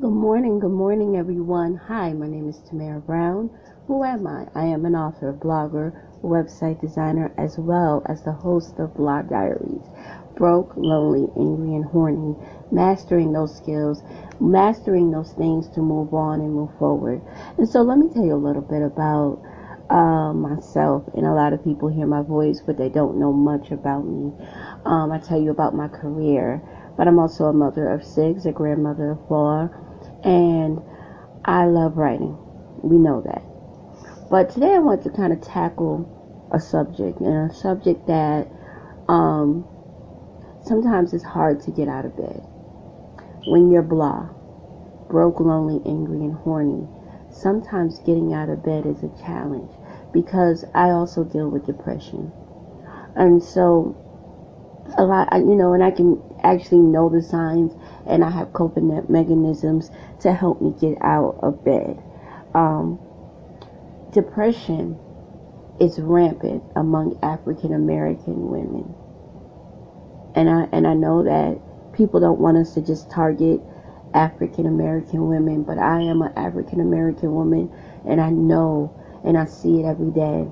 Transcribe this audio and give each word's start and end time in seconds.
Good 0.00 0.10
morning, 0.10 0.58
good 0.58 0.72
morning, 0.72 1.16
everyone. 1.16 1.76
Hi, 1.76 2.14
my 2.14 2.26
name 2.26 2.48
is 2.48 2.58
Tamara 2.60 2.98
Brown. 2.98 3.50
Who 3.86 4.02
am 4.02 4.26
I? 4.26 4.46
I 4.54 4.64
am 4.64 4.86
an 4.86 4.96
author, 4.96 5.34
blogger, 5.34 5.92
website 6.22 6.80
designer, 6.80 7.30
as 7.36 7.58
well 7.58 8.02
as 8.06 8.22
the 8.22 8.32
host 8.32 8.78
of 8.78 8.94
Blah 8.94 9.22
Diaries. 9.22 9.84
Broke, 10.34 10.72
lonely, 10.76 11.28
angry, 11.36 11.74
and 11.76 11.84
horny. 11.84 12.34
Mastering 12.70 13.32
those 13.32 13.54
skills, 13.54 14.02
mastering 14.40 15.10
those 15.10 15.34
things 15.34 15.68
to 15.74 15.80
move 15.80 16.14
on 16.14 16.40
and 16.40 16.54
move 16.54 16.70
forward. 16.78 17.20
And 17.58 17.68
so, 17.68 17.82
let 17.82 17.98
me 17.98 18.08
tell 18.08 18.24
you 18.24 18.34
a 18.34 18.36
little 18.36 18.62
bit 18.62 18.82
about 18.82 19.42
uh, 19.90 20.32
myself. 20.32 21.04
And 21.14 21.26
a 21.26 21.34
lot 21.34 21.52
of 21.52 21.62
people 21.62 21.88
hear 21.88 22.06
my 22.06 22.22
voice, 22.22 22.62
but 22.64 22.78
they 22.78 22.88
don't 22.88 23.18
know 23.18 23.32
much 23.32 23.70
about 23.70 24.06
me. 24.06 24.32
Um, 24.86 25.12
I 25.12 25.18
tell 25.18 25.40
you 25.40 25.50
about 25.50 25.74
my 25.74 25.88
career, 25.88 26.62
but 27.02 27.08
I'm 27.08 27.18
also 27.18 27.46
a 27.46 27.52
mother 27.52 27.88
of 27.88 28.04
six, 28.04 28.44
a 28.44 28.52
grandmother 28.52 29.10
of 29.10 29.26
four, 29.26 29.76
and 30.22 30.80
I 31.44 31.64
love 31.64 31.96
writing. 31.96 32.38
We 32.80 32.96
know 32.96 33.22
that. 33.22 33.42
But 34.30 34.50
today 34.50 34.72
I 34.72 34.78
want 34.78 35.02
to 35.02 35.10
kind 35.10 35.32
of 35.32 35.40
tackle 35.40 36.06
a 36.52 36.60
subject, 36.60 37.18
and 37.18 37.50
a 37.50 37.52
subject 37.52 38.06
that 38.06 38.46
um, 39.08 39.66
sometimes 40.64 41.12
it's 41.12 41.24
hard 41.24 41.60
to 41.62 41.72
get 41.72 41.88
out 41.88 42.04
of 42.04 42.16
bed. 42.16 42.40
When 43.48 43.72
you're 43.72 43.82
blah, 43.82 44.28
broke, 45.10 45.40
lonely, 45.40 45.82
angry, 45.84 46.20
and 46.20 46.34
horny, 46.34 46.86
sometimes 47.32 47.98
getting 47.98 48.32
out 48.32 48.48
of 48.48 48.64
bed 48.64 48.86
is 48.86 49.02
a 49.02 49.10
challenge 49.26 49.72
because 50.12 50.64
I 50.72 50.90
also 50.90 51.24
deal 51.24 51.48
with 51.48 51.66
depression. 51.66 52.30
And 53.16 53.42
so, 53.42 53.96
a 54.96 55.02
lot, 55.02 55.28
you 55.32 55.56
know, 55.56 55.72
and 55.72 55.82
I 55.82 55.90
can 55.90 56.22
actually 56.42 56.80
know 56.80 57.08
the 57.08 57.22
signs 57.22 57.72
and 58.06 58.24
I 58.24 58.30
have 58.30 58.52
coping 58.52 58.88
mechanisms 59.08 59.90
to 60.20 60.32
help 60.32 60.60
me 60.60 60.74
get 60.80 60.98
out 61.02 61.38
of 61.42 61.64
bed. 61.64 62.02
Um, 62.54 62.98
depression 64.12 64.98
is 65.80 65.98
rampant 65.98 66.62
among 66.76 67.18
African 67.22 67.74
American 67.74 68.50
women. 68.50 68.94
And 70.34 70.48
I, 70.48 70.68
and 70.72 70.86
I 70.86 70.94
know 70.94 71.24
that 71.24 71.60
people 71.92 72.20
don't 72.20 72.40
want 72.40 72.56
us 72.56 72.74
to 72.74 72.82
just 72.82 73.10
target 73.10 73.60
African 74.14 74.66
American 74.66 75.28
women, 75.28 75.62
but 75.62 75.78
I 75.78 76.02
am 76.02 76.22
an 76.22 76.32
African 76.36 76.80
American 76.80 77.34
woman 77.34 77.70
and 78.06 78.20
I 78.20 78.30
know 78.30 78.94
and 79.24 79.38
I 79.38 79.44
see 79.44 79.80
it 79.80 79.84
every 79.86 80.10
day. 80.10 80.48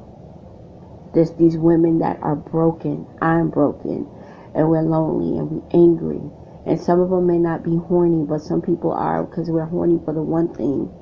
There's 1.14 1.32
these 1.32 1.56
women 1.56 1.98
that 1.98 2.22
are 2.22 2.36
broken. 2.36 3.06
I'm 3.20 3.50
broken. 3.50 4.08
And 4.55 4.69
we're 4.69 4.83
lonely 4.83 5.39
and 5.39 5.51
we're 5.51 5.69
angry. 5.73 6.20
And 6.67 6.81
some 6.81 7.01
of 7.01 7.11
them 7.11 7.27
may 7.27 7.39
not 7.39 7.62
be 7.62 7.77
horny, 7.77 8.25
but 8.25 8.41
some 8.41 8.61
people 8.61 8.93
are 8.93 9.25
because 9.25 9.51
we're 9.51 9.65
horny 9.65 10.01
for 10.05 10.12
the 10.12 10.23
one 10.23 10.55
thing 10.55 10.93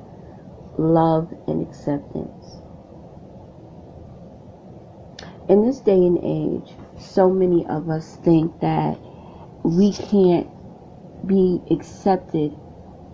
love 0.79 1.33
and 1.47 1.67
acceptance. 1.67 2.63
In 5.49 5.65
this 5.67 5.81
day 5.81 5.95
and 5.95 6.19
age, 6.23 6.75
so 6.99 7.31
many 7.31 7.67
of 7.67 7.89
us 7.89 8.17
think 8.23 8.61
that 8.61 8.99
we 9.65 9.93
can't 9.93 10.49
be 11.27 11.61
accepted 11.71 12.55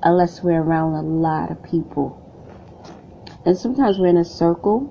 unless 0.02 0.42
we're 0.42 0.60
around 0.60 0.94
a 0.94 1.02
lot 1.02 1.50
of 1.50 1.62
people. 1.62 2.20
And 3.46 3.56
sometimes 3.56 3.98
we're 3.98 4.08
in 4.08 4.16
a 4.16 4.24
circle, 4.24 4.90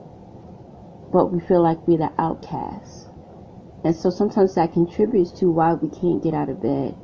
but 1.11 1.27
we 1.27 1.39
feel 1.39 1.61
like 1.61 1.87
we're 1.87 1.97
the 1.97 2.11
outcasts. 2.17 3.07
And 3.83 3.95
so 3.95 4.09
sometimes 4.09 4.55
that 4.55 4.73
contributes 4.73 5.31
to 5.39 5.51
why 5.51 5.73
we 5.73 5.89
can't 5.89 6.23
get 6.23 6.33
out 6.33 6.49
of 6.49 6.61
bed. 6.61 6.95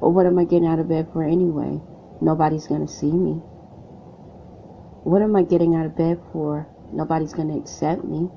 Or 0.00 0.12
what 0.12 0.26
am 0.26 0.38
I 0.38 0.44
getting 0.44 0.68
out 0.68 0.78
of 0.78 0.88
bed 0.88 1.08
for 1.12 1.24
anyway? 1.24 1.80
Nobody's 2.20 2.66
going 2.66 2.86
to 2.86 2.92
see 2.92 3.10
me. 3.10 3.40
What 5.04 5.22
am 5.22 5.34
I 5.34 5.42
getting 5.42 5.74
out 5.74 5.86
of 5.86 5.96
bed 5.96 6.20
for? 6.32 6.68
Nobody's 6.92 7.32
going 7.32 7.48
to 7.48 7.58
accept 7.58 8.04
me. 8.04 8.28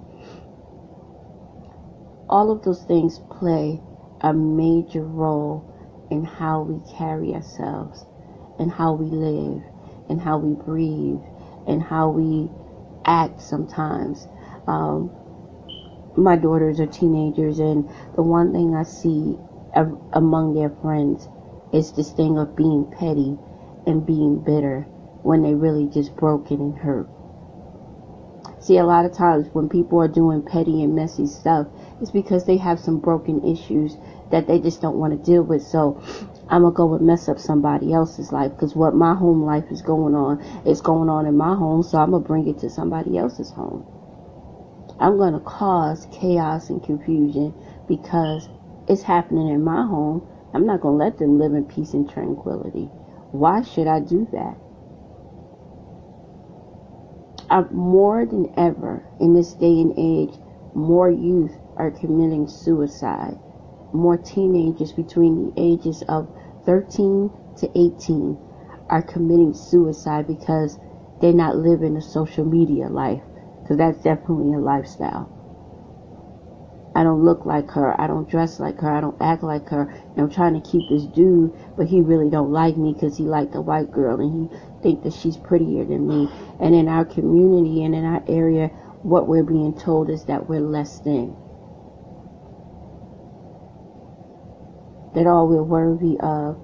All 2.29 2.51
of 2.51 2.63
those 2.63 2.84
things 2.84 3.19
play 3.31 3.81
a 4.22 4.34
major 4.34 5.03
role 5.03 5.66
in 6.12 6.24
how 6.24 6.62
we 6.62 6.79
carry 6.95 7.34
ourselves 7.34 8.06
and 8.59 8.72
how 8.72 8.94
we 8.94 9.07
live 9.07 9.63
and 10.09 10.22
how 10.22 10.38
we 10.38 10.53
breathe 10.56 11.22
and 11.68 11.81
how 11.81 12.09
we 12.09 12.50
act 13.06 13.41
sometimes. 13.41 14.28
Um, 14.68 15.12
my 16.16 16.36
daughters 16.36 16.80
are 16.80 16.88
teenagers, 16.88 17.59
and 17.59 17.88
the 18.16 18.24
one 18.24 18.52
thing 18.52 18.75
I 18.75 18.84
see 18.84 19.38
among 20.14 20.56
their 20.56 20.70
friends 20.81 21.28
is 21.72 21.92
this 21.92 22.12
thing 22.12 22.38
of 22.38 22.56
being 22.56 22.92
petty 22.97 23.38
and 23.86 24.06
being 24.06 24.40
bitter 24.40 24.88
when 25.22 25.44
they 25.44 25.53
really 25.53 25.88
just 25.88 26.16
broken 26.16 26.59
and 26.59 26.78
hurt. 26.78 27.08
See, 28.59 28.78
a 28.78 28.86
lot 28.86 29.06
of 29.06 29.14
times 29.14 29.48
when 29.53 29.69
people 29.69 30.02
are 30.02 30.08
doing 30.08 30.42
petty 30.42 30.84
and 30.84 30.96
messy 30.96 31.28
stuff, 31.28 31.68
it's 32.02 32.12
because 32.12 32.46
they 32.46 32.58
have 32.58 32.80
some 32.80 33.00
broken 33.00 33.46
issues 33.46 33.96
that 34.31 34.48
they 34.48 34.59
just 34.59 34.81
don't 34.81 34.98
want 34.98 35.14
to 35.14 35.31
deal 35.31 35.44
with. 35.44 35.62
So 35.62 36.02
I'm 36.50 36.64
gonna 36.64 36.75
go 36.75 36.94
and 36.96 37.06
mess 37.06 37.30
up 37.30 37.40
somebody 37.40 37.94
else's 37.94 38.31
life 38.31 38.52
because 38.52 38.75
what 38.75 38.94
my 38.94 39.14
home 39.14 39.44
life 39.44 39.66
is 39.72 39.81
going 39.81 40.14
on 40.14 40.42
is 40.66 40.81
going 40.81 41.09
on 41.09 41.25
in 41.25 41.38
my 41.38 41.56
home. 41.56 41.84
So 41.84 42.00
I'm 42.00 42.12
gonna 42.12 42.24
bring 42.24 42.48
it 42.48 42.59
to 42.59 42.69
somebody 42.69 43.18
else's 43.18 43.52
home. 43.52 43.86
I'm 45.00 45.18
gonna 45.18 45.40
cause 45.40 46.08
chaos 46.12 46.70
and 46.70 46.84
confusion 46.84 47.54
because 47.88 48.50
it's 48.88 49.02
happening 49.02 49.50
in 49.50 49.64
my 49.64 49.86
home. 49.86 50.28
I'm 50.54 50.66
not 50.66 50.82
gonna 50.82 50.98
let 50.98 51.18
them 51.18 51.40
live 51.40 51.54
in 51.54 51.66
peace 51.66 51.94
and 51.94 52.10
tranquility. 52.10 52.90
Why 53.32 53.62
should 53.62 53.88
I 53.88 54.00
do 54.00 54.28
that? 54.32 54.58
I'm 57.50 57.68
more 57.74 58.26
than 58.26 58.54
ever 58.58 59.04
in 59.20 59.34
this 59.34 59.54
day 59.54 59.82
and 59.82 59.94
age, 59.98 60.38
more 60.74 61.10
youth 61.10 61.56
are 61.78 61.92
committing 61.92 62.48
suicide 62.48 63.38
more 63.94 64.18
teenagers 64.18 64.92
between 64.94 65.46
the 65.46 65.62
ages 65.62 66.04
of 66.08 66.28
13 66.66 67.31
to 67.58 67.70
18 67.78 68.38
are 68.90 69.02
committing 69.02 69.54
suicide 69.54 70.28
because 70.28 70.78
they're 71.22 71.34
not 71.34 71.58
living 71.58 71.98
a 71.98 72.02
social 72.02 72.46
media 72.46 72.88
life. 72.88 73.22
Because 73.69 73.78
that's 73.78 74.03
definitely 74.03 74.56
a 74.56 74.57
lifestyle. 74.57 75.30
I 76.96 77.03
don't 77.03 77.24
look 77.24 77.46
like 77.46 77.69
her. 77.69 77.94
I 78.02 78.07
don't 78.07 78.28
dress 78.28 78.59
like 78.59 78.80
her. 78.80 78.90
I 78.90 79.00
don't 79.00 79.22
act 79.22 79.44
like 79.44 79.69
her. 79.69 79.84
And 79.84 80.19
I'm 80.19 80.31
trying 80.31 80.59
to 80.59 80.68
keep 80.68 80.90
this 80.90 81.03
dude, 81.03 81.53
but 81.78 81.85
he 81.85 82.02
really 82.02 82.31
don't 82.31 82.52
like 82.52 82.78
me 82.78 82.94
because 82.94 83.16
he 83.16 83.25
like 83.25 83.52
the 83.52 83.62
white 83.62 83.91
girl 83.91 84.19
and 84.19 84.50
he 84.50 84.57
think 84.81 85.03
that 85.03 85.13
she's 85.13 85.38
prettier 85.38 85.85
than 85.85 86.07
me. 86.07 86.28
And 86.59 86.74
in 86.74 86.88
our 86.88 87.06
community 87.06 87.84
and 87.84 87.94
in 87.94 88.06
our 88.06 88.24
area, 88.28 88.69
what 89.03 89.28
we're 89.28 89.44
being 89.44 89.78
told 89.78 90.09
is 90.09 90.25
that 90.25 90.50
we're 90.50 90.62
less 90.62 91.00
than. 91.01 91.38
that 95.13 95.28
all 95.28 95.47
we're 95.47 95.63
worthy 95.63 96.18
of 96.19 96.57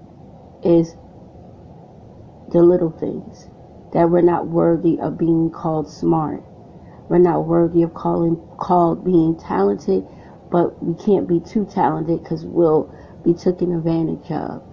is 0.64 0.96
the 2.52 2.62
little 2.62 2.92
things. 2.92 3.50
That 3.94 4.10
we're 4.10 4.22
not 4.22 4.48
worthy 4.48 5.00
of 5.00 5.18
being 5.18 5.50
called 5.52 5.90
smart. 5.90 6.44
We're 7.10 7.20
not 7.20 7.46
worthy 7.46 7.84
of 7.84 7.94
calling 7.94 8.36
called 8.58 9.06
being 9.06 9.38
talented, 9.38 10.06
but 10.52 10.84
we 10.84 10.96
can't 10.96 11.28
be 11.28 11.40
too 11.40 11.66
talented 11.66 12.24
because 12.24 12.46
we'll 12.46 12.94
be 13.24 13.34
taken 13.34 13.74
advantage 13.74 14.32
of. 14.32 14.64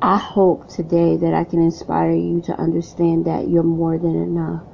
I 0.00 0.18
hope 0.18 0.68
today 0.68 1.16
that 1.16 1.34
I 1.34 1.44
can 1.44 1.60
inspire 1.60 2.12
you 2.12 2.42
to 2.42 2.58
understand 2.58 3.24
that 3.24 3.48
you're 3.48 3.62
more 3.62 3.98
than 3.98 4.14
enough. 4.14 4.64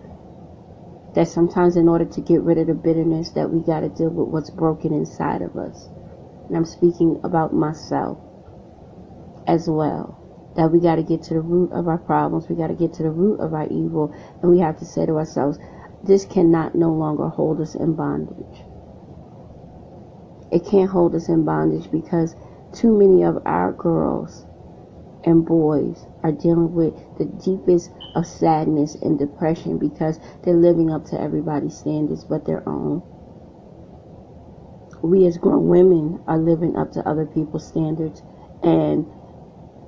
That 1.14 1.28
sometimes 1.28 1.76
in 1.76 1.88
order 1.88 2.04
to 2.04 2.20
get 2.20 2.42
rid 2.42 2.58
of 2.58 2.66
the 2.66 2.74
bitterness 2.74 3.30
that 3.30 3.50
we 3.50 3.60
got 3.60 3.80
to 3.80 3.88
deal 3.88 4.10
with 4.10 4.28
what's 4.28 4.50
broken 4.50 4.92
inside 4.92 5.42
of 5.42 5.56
us 5.56 5.88
and 6.50 6.56
I'm 6.56 6.64
speaking 6.64 7.20
about 7.22 7.54
myself 7.54 8.18
as 9.47 9.68
well. 9.68 10.19
That 10.56 10.72
we 10.72 10.80
got 10.80 10.96
to 10.96 11.02
get 11.02 11.22
to 11.24 11.34
the 11.34 11.41
root 11.41 11.72
of 11.72 11.88
our 11.88 11.98
problems, 11.98 12.48
we 12.48 12.56
got 12.56 12.68
to 12.68 12.74
get 12.74 12.92
to 12.94 13.02
the 13.02 13.10
root 13.10 13.41
of 13.41 13.54
our 13.54 13.66
evil, 13.68 14.14
and 14.42 14.50
we 14.50 14.58
have 14.58 14.78
to 14.78 14.84
say 14.84 15.06
to 15.06 15.16
ourselves, 15.16 15.58
this 16.02 16.24
cannot 16.24 16.74
no 16.74 16.92
longer 16.92 17.28
hold 17.28 17.60
us 17.60 17.74
in 17.74 17.94
bondage. 17.94 18.64
It 20.50 20.64
can't 20.66 20.91
hold 20.91 21.14
us 21.14 21.28
in 21.28 21.44
bondage 21.44 21.91
because 21.91 22.34
too 22.72 22.97
many 22.97 23.22
of 23.22 23.42
our 23.47 23.72
girls 23.72 24.47
and 25.24 25.44
boys 25.44 26.06
are 26.22 26.32
dealing 26.32 26.74
with 26.74 26.94
the 27.18 27.26
deepest 27.26 27.91
of 28.14 28.26
sadness 28.26 28.96
and 28.96 29.18
depression 29.18 29.78
because 29.78 30.18
they're 30.42 30.56
living 30.56 30.91
up 30.91 31.04
to 31.04 31.20
everybody's 31.20 31.76
standards 31.76 32.24
but 32.24 32.46
their 32.46 32.66
own 32.68 33.03
we 35.03 35.26
as 35.26 35.38
grown 35.38 35.68
women 35.68 36.20
are 36.26 36.38
living 36.38 36.76
up 36.76 36.92
to 36.92 37.08
other 37.08 37.26
people's 37.26 37.66
standards 37.66 38.22
and 38.62 39.06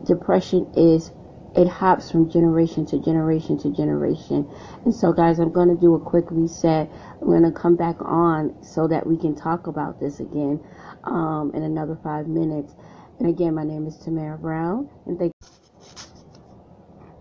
depression 0.04 0.70
is 0.76 1.12
it 1.54 1.68
hops 1.68 2.10
from 2.10 2.30
generation 2.30 2.86
to 2.86 2.98
generation 2.98 3.58
to 3.58 3.70
generation 3.70 4.48
and 4.84 4.94
so 4.94 5.12
guys 5.12 5.38
i'm 5.38 5.52
going 5.52 5.68
to 5.68 5.80
do 5.80 5.94
a 5.94 6.00
quick 6.00 6.24
reset 6.30 6.90
i'm 7.20 7.26
going 7.26 7.42
to 7.42 7.52
come 7.52 7.76
back 7.76 7.96
on 8.00 8.54
so 8.62 8.88
that 8.88 9.06
we 9.06 9.16
can 9.16 9.34
talk 9.34 9.66
about 9.66 10.00
this 10.00 10.20
again 10.20 10.60
um, 11.04 11.50
in 11.54 11.62
another 11.62 11.98
five 12.02 12.26
minutes 12.26 12.74
and 13.18 13.28
again 13.28 13.54
my 13.54 13.64
name 13.64 13.86
is 13.86 13.96
tamara 13.98 14.38
brown 14.38 14.88
and 15.06 15.18
thank 15.18 15.32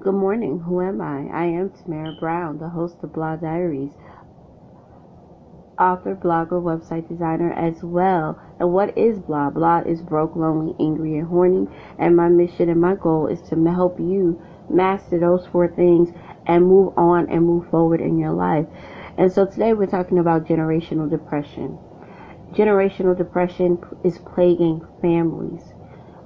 Good 0.02 0.16
morning. 0.16 0.58
Who 0.62 0.82
am 0.82 1.00
I? 1.00 1.28
I 1.28 1.46
am 1.46 1.70
Tamara 1.70 2.14
Brown, 2.14 2.58
the 2.58 2.70
host 2.70 2.96
of 3.04 3.14
Blah 3.14 3.36
Diaries, 3.36 3.92
author, 5.82 6.16
blogger, 6.16 6.62
website 6.62 7.10
designer 7.10 7.52
as 7.54 7.84
well. 7.84 8.40
And 8.60 8.72
what 8.72 8.96
is 8.98 9.18
blah? 9.20 9.50
Blah 9.50 9.80
is 9.80 10.02
broke, 10.02 10.36
lonely, 10.36 10.76
angry, 10.80 11.18
and 11.18 11.28
horny. 11.28 11.68
And 11.98 12.16
my 12.16 12.30
mission 12.30 12.70
and 12.70 12.80
my 12.80 12.96
goal 12.96 13.28
is 13.28 13.42
to 13.50 13.56
help 13.72 14.00
you 14.00 14.40
master 14.70 15.20
those 15.20 15.46
four 15.48 15.68
things 15.68 16.10
and 16.46 16.66
move 16.66 16.94
on 16.98 17.30
and 17.30 17.46
move 17.46 17.70
forward 17.70 18.00
in 18.00 18.20
your 18.20 18.32
life. 18.32 18.68
And 19.18 19.32
so 19.32 19.46
today 19.46 19.74
we're 19.74 19.88
talking 19.88 20.20
about 20.20 20.46
generational 20.46 21.10
depression. 21.10 21.78
Generational 22.54 23.18
depression 23.18 23.80
is 24.04 24.20
plaguing 24.20 24.86
families. 25.02 25.64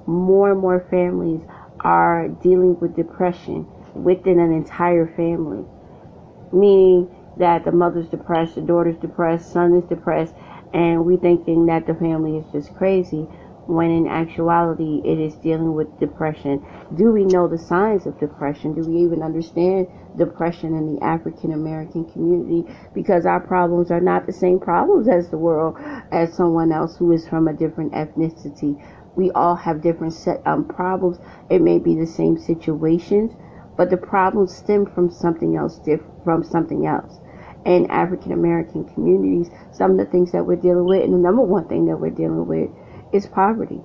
More 0.06 0.52
and 0.52 0.60
more 0.60 0.86
families 0.90 1.40
are 1.80 2.28
dealing 2.28 2.78
with 2.78 2.94
depression 2.94 3.66
within 3.94 4.38
an 4.38 4.52
entire 4.52 5.06
family. 5.16 5.64
Meaning 6.52 7.15
that 7.36 7.64
the 7.64 7.72
mother's 7.72 8.08
depressed, 8.08 8.54
the 8.54 8.60
daughter's 8.60 8.96
depressed, 8.96 9.52
son 9.52 9.74
is 9.74 9.84
depressed, 9.84 10.34
and 10.72 11.04
we 11.04 11.16
thinking 11.16 11.66
that 11.66 11.86
the 11.86 11.94
family 11.94 12.36
is 12.38 12.44
just 12.52 12.74
crazy 12.76 13.26
when 13.66 13.90
in 13.90 14.06
actuality 14.06 15.02
it 15.04 15.18
is 15.18 15.34
dealing 15.36 15.74
with 15.74 15.98
depression. 15.98 16.64
Do 16.94 17.10
we 17.10 17.24
know 17.24 17.48
the 17.48 17.58
signs 17.58 18.06
of 18.06 18.18
depression? 18.20 18.74
Do 18.74 18.88
we 18.88 19.02
even 19.02 19.22
understand 19.22 19.88
depression 20.16 20.74
in 20.74 20.94
the 20.94 21.02
African 21.04 21.52
American 21.52 22.04
community? 22.04 22.72
Because 22.94 23.26
our 23.26 23.40
problems 23.40 23.90
are 23.90 24.00
not 24.00 24.26
the 24.26 24.32
same 24.32 24.60
problems 24.60 25.08
as 25.08 25.30
the 25.30 25.38
world, 25.38 25.76
as 26.12 26.32
someone 26.32 26.70
else 26.70 26.96
who 26.96 27.10
is 27.10 27.26
from 27.26 27.48
a 27.48 27.52
different 27.52 27.92
ethnicity 27.92 28.80
we 29.16 29.30
all 29.30 29.56
have 29.56 29.82
different 29.82 30.12
set 30.12 30.46
um, 30.46 30.64
problems. 30.64 31.18
It 31.50 31.62
may 31.62 31.78
be 31.78 31.94
the 31.94 32.06
same 32.06 32.38
situations, 32.38 33.32
but 33.76 33.90
the 33.90 33.96
problems 33.96 34.54
stem 34.54 34.86
from 34.86 35.10
something 35.10 35.56
else, 35.56 35.78
different 35.78 36.22
from 36.22 36.44
something 36.44 36.86
else. 36.86 37.18
In 37.66 37.90
African 37.90 38.32
American 38.32 38.84
communities, 38.84 39.50
some 39.72 39.90
of 39.90 39.96
the 39.98 40.06
things 40.06 40.32
that 40.32 40.46
we're 40.46 40.56
dealing 40.56 40.86
with, 40.86 41.04
and 41.04 41.12
the 41.12 41.18
number 41.18 41.42
one 41.42 41.68
thing 41.68 41.86
that 41.86 41.98
we're 41.98 42.10
dealing 42.10 42.46
with, 42.46 42.70
is 43.12 43.26
poverty. 43.26 43.82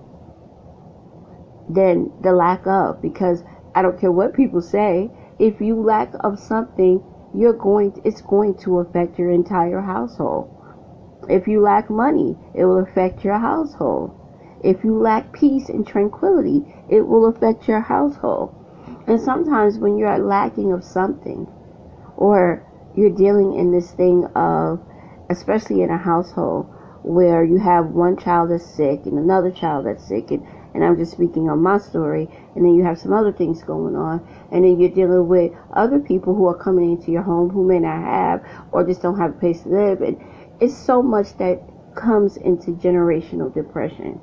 Then 1.67 2.13
the 2.21 2.31
lack 2.31 2.65
of, 2.65 3.01
because 3.01 3.43
I 3.75 3.81
don't 3.81 3.99
care 3.99 4.11
what 4.11 4.33
people 4.33 4.61
say, 4.61 5.11
if 5.39 5.59
you 5.59 5.75
lack 5.81 6.13
of 6.19 6.39
something, 6.39 7.03
you're 7.33 7.53
going, 7.53 7.93
to, 7.93 8.07
it's 8.07 8.21
going 8.21 8.55
to 8.59 8.79
affect 8.79 9.19
your 9.19 9.31
entire 9.31 9.81
household. 9.81 10.55
If 11.27 11.47
you 11.47 11.61
lack 11.61 11.89
money, 11.89 12.37
it 12.53 12.65
will 12.65 12.79
affect 12.79 13.25
your 13.25 13.39
household 13.39 14.15
if 14.63 14.83
you 14.83 14.97
lack 14.97 15.33
peace 15.33 15.69
and 15.69 15.85
tranquility, 15.87 16.63
it 16.89 17.01
will 17.01 17.25
affect 17.25 17.67
your 17.67 17.81
household. 17.81 18.53
And 19.07 19.19
sometimes 19.19 19.79
when 19.79 19.97
you're 19.97 20.17
lacking 20.19 20.71
of 20.71 20.83
something, 20.83 21.47
or 22.15 22.63
you're 22.95 23.09
dealing 23.09 23.55
in 23.55 23.71
this 23.71 23.91
thing 23.91 24.25
of, 24.35 24.79
especially 25.29 25.81
in 25.81 25.89
a 25.89 25.97
household 25.97 26.65
where 27.03 27.43
you 27.43 27.57
have 27.57 27.87
one 27.87 28.15
child 28.17 28.51
that's 28.51 28.65
sick 28.65 29.01
and 29.05 29.17
another 29.17 29.51
child 29.51 29.85
that's 29.85 30.03
sick, 30.03 30.29
and, 30.31 30.45
and 30.73 30.83
I'm 30.83 30.97
just 30.97 31.13
speaking 31.13 31.49
on 31.49 31.61
my 31.61 31.77
story, 31.77 32.29
and 32.55 32.63
then 32.63 32.75
you 32.75 32.83
have 32.83 32.99
some 32.99 33.11
other 33.11 33.31
things 33.31 33.63
going 33.63 33.95
on, 33.95 34.25
and 34.51 34.63
then 34.63 34.79
you're 34.79 34.91
dealing 34.91 35.27
with 35.27 35.51
other 35.73 35.99
people 35.99 36.35
who 36.35 36.47
are 36.47 36.57
coming 36.57 36.91
into 36.91 37.11
your 37.11 37.23
home 37.23 37.49
who 37.49 37.65
may 37.65 37.79
not 37.79 38.03
have 38.03 38.45
or 38.71 38.85
just 38.85 39.01
don't 39.01 39.17
have 39.17 39.31
a 39.31 39.39
place 39.39 39.61
to 39.63 39.69
live, 39.69 40.01
and 40.01 40.21
it's 40.59 40.77
so 40.77 41.01
much 41.01 41.35
that 41.37 41.59
comes 41.95 42.37
into 42.37 42.71
generational 42.71 43.53
depression. 43.53 44.19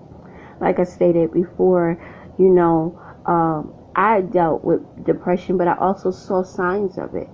Like 0.60 0.78
I 0.78 0.84
stated 0.84 1.32
before, 1.32 2.00
you 2.38 2.48
know, 2.48 2.98
um, 3.26 3.74
I 3.96 4.20
dealt 4.20 4.64
with 4.64 5.04
depression, 5.04 5.56
but 5.56 5.68
I 5.68 5.76
also 5.76 6.10
saw 6.10 6.44
signs 6.44 6.98
of 6.98 7.14
it 7.14 7.28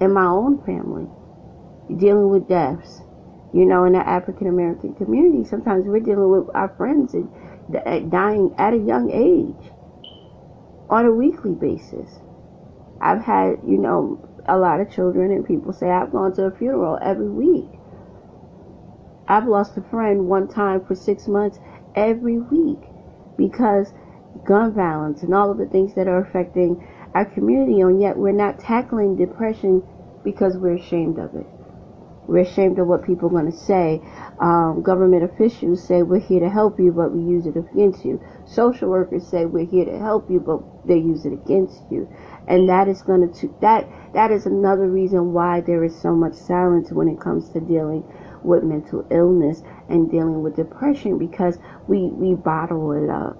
in 0.00 0.12
my 0.12 0.26
own 0.26 0.62
family, 0.64 1.06
dealing 1.98 2.28
with 2.28 2.48
deaths. 2.48 3.02
You 3.52 3.64
know, 3.64 3.84
in 3.84 3.94
the 3.94 4.06
African 4.06 4.48
American 4.48 4.94
community, 4.94 5.44
sometimes 5.48 5.86
we're 5.86 6.00
dealing 6.00 6.30
with 6.30 6.54
our 6.54 6.68
friends 6.76 7.14
and 7.14 7.30
eh, 7.86 8.00
dying 8.00 8.54
at 8.58 8.74
a 8.74 8.76
young 8.76 9.10
age 9.10 9.72
on 10.90 11.06
a 11.06 11.12
weekly 11.12 11.54
basis. 11.54 12.20
I've 13.00 13.22
had, 13.22 13.58
you 13.66 13.78
know, 13.78 14.20
a 14.46 14.58
lot 14.58 14.80
of 14.80 14.90
children 14.90 15.30
and 15.30 15.44
people 15.44 15.72
say 15.72 15.90
I've 15.90 16.12
gone 16.12 16.34
to 16.34 16.44
a 16.44 16.50
funeral 16.50 16.98
every 17.02 17.28
week. 17.28 17.70
I've 19.28 19.46
lost 19.46 19.76
a 19.76 19.82
friend 19.82 20.28
one 20.28 20.48
time 20.48 20.84
for 20.84 20.94
six 20.94 21.26
months 21.26 21.58
every 21.94 22.38
week 22.38 22.78
because 23.36 23.92
gun 24.44 24.72
violence 24.72 25.22
and 25.22 25.34
all 25.34 25.50
of 25.50 25.58
the 25.58 25.66
things 25.66 25.94
that 25.94 26.06
are 26.06 26.20
affecting 26.20 26.86
our 27.16 27.24
community, 27.24 27.80
and 27.80 27.98
yet 27.98 28.18
we're 28.18 28.30
not 28.30 28.60
tackling 28.60 29.16
depression 29.16 29.82
because 30.22 30.58
we're 30.58 30.76
ashamed 30.76 31.18
of 31.18 31.34
it. 31.34 31.46
We're 32.28 32.42
ashamed 32.42 32.78
of 32.78 32.88
what 32.88 33.06
people 33.06 33.28
are 33.28 33.30
going 33.40 33.50
to 33.50 33.56
say. 33.56 34.02
Um, 34.38 34.82
government 34.82 35.24
officials 35.24 35.82
say 35.82 36.02
we're 36.02 36.20
here 36.20 36.40
to 36.40 36.50
help 36.50 36.78
you, 36.78 36.92
but 36.92 37.12
we 37.12 37.22
use 37.22 37.46
it 37.46 37.56
against 37.56 38.04
you. 38.04 38.20
Social 38.44 38.90
workers 38.90 39.26
say 39.26 39.46
we're 39.46 39.64
here 39.64 39.86
to 39.86 39.98
help 39.98 40.28
you, 40.28 40.40
but 40.40 40.60
they 40.86 40.98
use 40.98 41.24
it 41.24 41.32
against 41.32 41.80
you. 41.90 42.06
And 42.48 42.68
that 42.68 42.86
is 42.86 43.00
going 43.00 43.32
to 43.32 43.54
that 43.62 43.88
that 44.12 44.30
is 44.30 44.44
another 44.44 44.90
reason 44.90 45.32
why 45.32 45.62
there 45.62 45.84
is 45.84 45.98
so 45.98 46.14
much 46.14 46.34
silence 46.34 46.92
when 46.92 47.08
it 47.08 47.18
comes 47.18 47.48
to 47.50 47.60
dealing 47.60 48.04
with 48.42 48.62
mental 48.62 49.06
illness 49.10 49.62
and 49.88 50.10
dealing 50.10 50.42
with 50.42 50.56
depression 50.56 51.16
because 51.16 51.58
we, 51.88 52.08
we 52.08 52.34
bottle 52.34 52.92
it 52.92 53.08
up. 53.08 53.38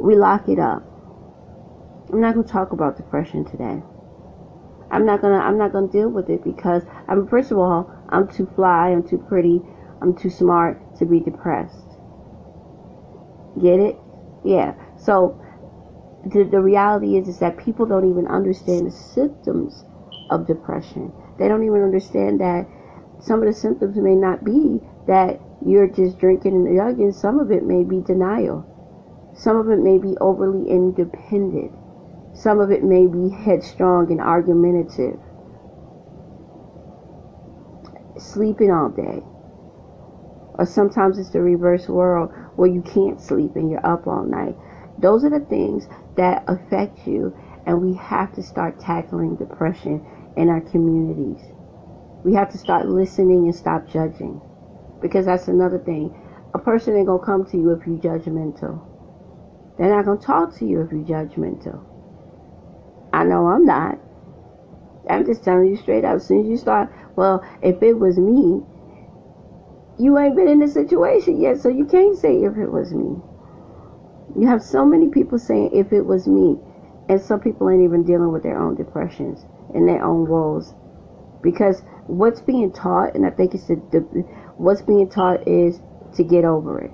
We 0.00 0.16
lock 0.16 0.48
it 0.48 0.58
up. 0.58 0.87
I'm 2.10 2.20
not 2.20 2.34
to 2.34 2.42
talk 2.42 2.72
about 2.72 2.96
depression 2.96 3.44
today. 3.44 3.82
I'm 4.90 5.04
not 5.04 5.20
gonna 5.20 5.38
I'm 5.38 5.58
not 5.58 5.72
gonna 5.72 5.88
deal 5.88 6.08
with 6.08 6.30
it 6.30 6.42
because 6.42 6.82
I'm 7.06 7.26
first 7.28 7.50
of 7.50 7.58
all 7.58 7.90
I'm 8.08 8.26
too 8.28 8.46
fly, 8.54 8.88
I'm 8.88 9.06
too 9.06 9.18
pretty, 9.18 9.60
I'm 10.00 10.16
too 10.16 10.30
smart 10.30 10.96
to 10.98 11.04
be 11.04 11.20
depressed. 11.20 11.98
Get 13.60 13.80
it? 13.80 13.96
Yeah. 14.44 14.74
So 14.96 15.38
the, 16.24 16.44
the 16.44 16.60
reality 16.60 17.16
is 17.16 17.28
is 17.28 17.38
that 17.40 17.58
people 17.58 17.84
don't 17.84 18.08
even 18.08 18.26
understand 18.26 18.86
the 18.86 18.90
symptoms 18.90 19.84
of 20.30 20.46
depression. 20.46 21.12
They 21.38 21.48
don't 21.48 21.64
even 21.64 21.82
understand 21.82 22.40
that 22.40 22.66
some 23.20 23.40
of 23.42 23.46
the 23.46 23.52
symptoms 23.52 23.96
may 23.96 24.14
not 24.14 24.44
be 24.44 24.80
that 25.06 25.40
you're 25.64 25.88
just 25.88 26.18
drinking 26.18 26.54
and 26.54 26.74
drugging. 26.74 27.12
Some 27.12 27.38
of 27.38 27.50
it 27.50 27.64
may 27.64 27.84
be 27.84 28.00
denial. 28.00 28.64
Some 29.34 29.56
of 29.56 29.68
it 29.68 29.78
may 29.78 29.98
be 29.98 30.16
overly 30.18 30.70
independent. 30.70 31.72
Some 32.38 32.60
of 32.60 32.70
it 32.70 32.84
may 32.84 33.04
be 33.08 33.30
headstrong 33.30 34.12
and 34.12 34.20
argumentative. 34.20 35.18
Sleeping 38.16 38.70
all 38.70 38.90
day. 38.90 39.24
Or 40.54 40.64
sometimes 40.64 41.18
it's 41.18 41.30
the 41.30 41.42
reverse 41.42 41.88
world 41.88 42.30
where 42.54 42.70
you 42.70 42.82
can't 42.82 43.20
sleep 43.20 43.56
and 43.56 43.68
you're 43.68 43.84
up 43.84 44.06
all 44.06 44.22
night. 44.22 44.56
Those 44.98 45.24
are 45.24 45.30
the 45.30 45.44
things 45.46 45.88
that 46.16 46.44
affect 46.46 47.08
you, 47.08 47.36
and 47.66 47.82
we 47.82 47.94
have 47.94 48.32
to 48.34 48.42
start 48.44 48.78
tackling 48.78 49.34
depression 49.34 50.06
in 50.36 50.48
our 50.48 50.60
communities. 50.60 51.42
We 52.22 52.34
have 52.34 52.52
to 52.52 52.58
start 52.58 52.88
listening 52.88 53.46
and 53.46 53.54
stop 53.54 53.88
judging. 53.88 54.40
Because 55.02 55.26
that's 55.26 55.48
another 55.48 55.80
thing. 55.80 56.16
A 56.54 56.58
person 56.60 56.96
ain't 56.96 57.08
gonna 57.08 57.24
come 57.24 57.44
to 57.46 57.56
you 57.56 57.72
if 57.72 57.84
you're 57.84 57.98
judgmental. 57.98 58.80
They're 59.76 59.90
not 59.90 60.04
gonna 60.04 60.20
talk 60.20 60.54
to 60.58 60.64
you 60.64 60.82
if 60.82 60.92
you're 60.92 61.02
judgmental. 61.02 61.87
I 63.12 63.24
know 63.24 63.46
I'm 63.48 63.64
not. 63.64 63.98
I'm 65.08 65.24
just 65.24 65.44
telling 65.44 65.66
you 65.66 65.76
straight 65.76 66.04
up. 66.04 66.16
As 66.16 66.26
soon 66.26 66.42
as 66.42 66.48
you 66.48 66.56
start, 66.56 66.90
well, 67.16 67.44
if 67.62 67.82
it 67.82 67.94
was 67.94 68.18
me, 68.18 68.62
you 69.98 70.18
ain't 70.18 70.36
been 70.36 70.48
in 70.48 70.60
the 70.60 70.68
situation 70.68 71.40
yet, 71.40 71.58
so 71.58 71.68
you 71.68 71.84
can't 71.84 72.16
say 72.16 72.42
if 72.42 72.56
it 72.56 72.70
was 72.70 72.92
me. 72.92 73.16
You 74.38 74.46
have 74.46 74.62
so 74.62 74.84
many 74.84 75.08
people 75.08 75.38
saying 75.38 75.70
if 75.72 75.92
it 75.92 76.02
was 76.02 76.28
me, 76.28 76.58
and 77.08 77.20
some 77.20 77.40
people 77.40 77.70
ain't 77.70 77.82
even 77.82 78.04
dealing 78.04 78.30
with 78.32 78.42
their 78.42 78.58
own 78.58 78.74
depressions 78.74 79.46
and 79.74 79.88
their 79.88 80.04
own 80.04 80.28
woes 80.28 80.74
because 81.42 81.82
what's 82.06 82.40
being 82.40 82.72
taught, 82.72 83.14
and 83.14 83.24
I 83.24 83.30
think 83.30 83.54
it's 83.54 83.66
the, 83.66 83.76
the 83.90 84.24
what's 84.56 84.82
being 84.82 85.08
taught 85.08 85.46
is 85.46 85.80
to 86.14 86.22
get 86.22 86.44
over 86.44 86.78
it. 86.80 86.90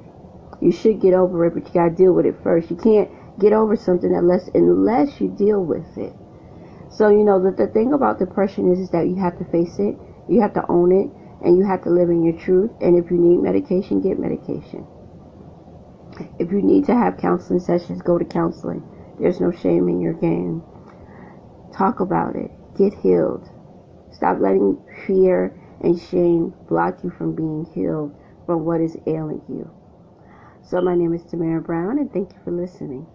You 0.61 0.71
should 0.73 1.01
get 1.01 1.15
over 1.15 1.45
it, 1.47 1.55
but 1.55 1.67
you 1.67 1.75
gotta 1.75 1.95
deal 1.95 2.13
with 2.13 2.27
it 2.27 2.37
first. 2.43 2.71
You 2.71 2.77
can't 2.77 3.11
get 3.39 3.53
over 3.53 3.77
something 3.77 4.15
unless 4.15 4.49
unless 4.55 5.21
you 5.21 5.29
deal 5.29 5.65
with 5.65 5.97
it. 5.97 6.15
So 6.91 7.09
you 7.09 7.25
know 7.25 7.43
the 7.43 7.51
the 7.51 7.67
thing 7.67 7.93
about 7.93 8.19
depression 8.19 8.73
is 8.73 8.79
is 8.79 8.91
that 8.91 9.09
you 9.09 9.17
have 9.17 9.39
to 9.39 9.45
face 9.45 9.79
it, 9.79 9.97
you 10.29 10.41
have 10.41 10.55
to 10.55 10.65
own 10.69 10.93
it, 10.93 11.11
and 11.45 11.57
you 11.57 11.65
have 11.65 11.83
to 11.85 11.91
live 11.91 12.11
in 12.11 12.23
your 12.23 12.39
truth. 12.39 12.71
And 12.81 12.97
if 12.97 13.11
you 13.11 13.19
need 13.19 13.43
medication, 13.43 14.01
get 14.01 14.19
medication. 14.19 14.87
If 16.39 16.53
you 16.53 16.63
need 16.63 16.85
to 16.87 16.95
have 16.95 17.17
counseling 17.17 17.61
sessions, 17.61 18.03
go 18.03 18.19
to 18.19 18.25
counseling. 18.25 18.83
There's 19.19 19.41
no 19.41 19.51
shame 19.51 19.89
in 19.89 20.01
your 20.01 20.13
game. 20.13 20.63
Talk 21.73 22.01
about 22.01 22.37
it. 22.37 22.51
Get 22.77 22.95
healed. 22.95 23.51
Stop 24.13 24.39
letting 24.41 24.79
fear 25.07 25.53
and 25.81 26.01
shame 26.01 26.55
block 26.69 27.03
you 27.03 27.11
from 27.11 27.35
being 27.35 27.67
healed 27.75 28.15
from 28.47 28.65
what 28.65 28.81
is 28.81 28.97
ailing 29.07 29.43
you. 29.49 29.71
So, 30.63 30.81
my 30.81 30.95
name 30.95 31.13
is 31.13 31.25
Tamara 31.25 31.61
Brown, 31.61 31.99
and 31.99 32.13
thank 32.13 32.33
you 32.33 32.39
for 32.45 32.51
listening. 32.51 33.07